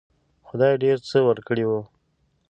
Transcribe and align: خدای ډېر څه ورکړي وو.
خدای 0.47 0.73
ډېر 0.83 0.97
څه 1.09 1.17
ورکړي 1.27 1.65
وو. 1.67 1.81